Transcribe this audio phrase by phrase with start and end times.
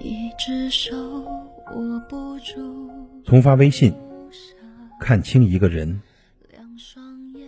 [0.00, 0.96] 一只手
[1.74, 2.90] 握不住，
[3.24, 3.92] 从发微信
[5.00, 6.00] 看清一个人，
[6.50, 7.42] 两双眼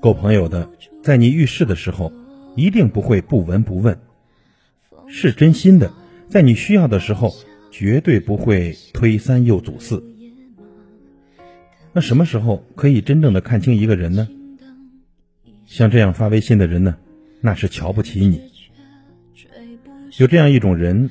[0.00, 0.68] 够朋友的，
[1.02, 2.12] 在你遇事的时候，
[2.56, 3.94] 一定不会不闻不问；
[5.08, 5.92] 是真心的，
[6.28, 7.32] 在你需要的时候，
[7.70, 10.02] 绝对不会推三又阻四。
[11.92, 14.28] 那什么时候可以真正的看清一个人呢？
[15.66, 16.96] 像这样发微信的人呢，
[17.40, 18.40] 那是瞧不起你。
[20.18, 21.10] 有这样一种人，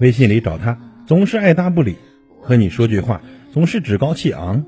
[0.00, 1.96] 微信里找他总是爱答不理，
[2.40, 3.20] 和你说句话
[3.52, 4.64] 总是趾高气昂，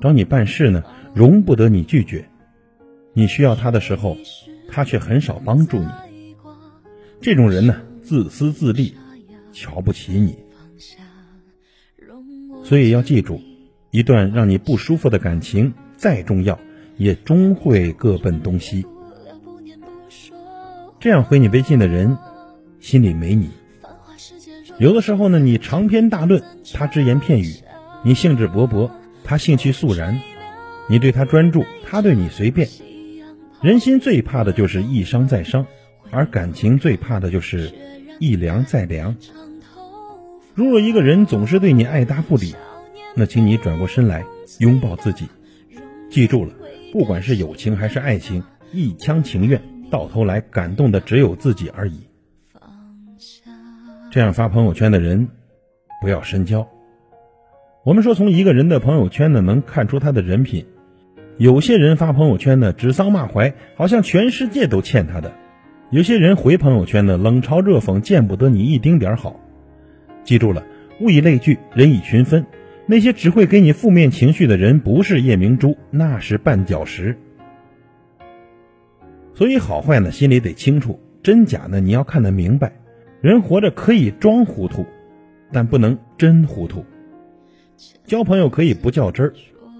[0.00, 2.24] 找你办事呢容不得你拒绝。
[3.12, 4.16] 你需要他的时候，
[4.68, 5.88] 他却很少帮助你。
[7.20, 8.94] 这种人呢，自私自利，
[9.52, 10.38] 瞧不起你。
[12.62, 13.40] 所以要记住，
[13.90, 16.56] 一段让你不舒服的感情再重要，
[16.96, 18.86] 也终会各奔东西。
[21.00, 22.16] 这样回你微信的人，
[22.78, 23.50] 心里没你。
[24.80, 26.42] 有的时候呢，你长篇大论，
[26.72, 27.62] 他只言片语；
[28.02, 28.90] 你兴致勃勃，
[29.22, 30.14] 他兴趣肃然；
[30.88, 32.66] 你对他专注，他对你随便。
[33.60, 35.66] 人心最怕的就是一伤再伤，
[36.10, 37.70] 而感情最怕的就是
[38.20, 39.14] 一凉再凉。
[40.54, 42.54] 如果一个人总是对你爱答不理，
[43.14, 44.24] 那请你转过身来
[44.60, 45.28] 拥抱自己。
[46.08, 46.54] 记住了，
[46.90, 52.06] 不管是友情还是爱情，一厢情愿，到头来感动的只有自己而已。
[54.10, 55.28] 这样发朋友圈的人，
[56.02, 56.68] 不要深交。
[57.84, 60.66] 我们说，从一个人的朋友圈呢，能看出他的人品。
[61.38, 65.30] 有些人发朋友圈呢，指桑骂槐，好像全世界都欠他的；
[65.90, 69.38] 有些人回朋友圈呢，冷嘲热讽，见不得你一丁点好。
[70.24, 70.66] 记住了，
[71.00, 72.44] 物以类聚，人以群分。
[72.86, 77.16] 那些只会给你负面情绪的人，不是夜明珠，那是绊脚石。
[79.34, 82.72] 所以好坏呢，心里得清楚，真假呢，你要看得明白。
[83.20, 84.86] 人活着可以装糊涂，
[85.52, 86.84] 但不能真糊涂。
[88.06, 89.34] 交朋友可以不较真儿，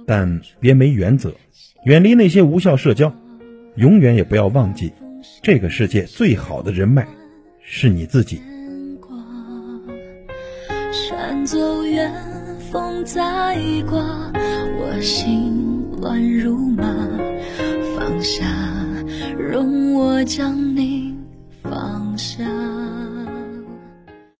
[0.07, 1.33] 但别没原则。
[1.85, 3.15] 远离那些无效社交，
[3.77, 4.93] 永远也不要忘记，
[5.43, 7.09] 这个世界最好的人脉
[7.63, 8.43] 是你自己。
[10.93, 12.13] 山走远，
[12.71, 13.57] 风在
[13.89, 14.33] 刮，
[14.79, 16.85] 我心乱如麻。
[17.97, 18.45] 放下，
[19.39, 21.17] 容我将你
[21.63, 22.45] 放下。